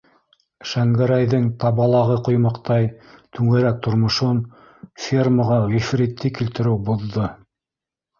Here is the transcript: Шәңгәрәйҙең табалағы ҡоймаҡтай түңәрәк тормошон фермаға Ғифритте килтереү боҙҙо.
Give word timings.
Шәңгәрәйҙең 0.67 1.43
табалағы 1.63 2.15
ҡоймаҡтай 2.27 2.87
түңәрәк 3.39 3.77
тормошон 3.89 4.39
фермаға 5.09 5.59
Ғифритте 5.75 6.33
килтереү 6.41 6.75
боҙҙо. 6.89 7.29